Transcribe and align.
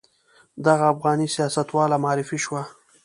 دغه 0.65 0.85
افغاني 0.93 1.27
سیاستواله 1.35 1.97
معرفي 2.05 2.37
شوه. 2.45 2.61